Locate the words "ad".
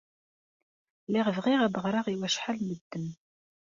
1.63-1.75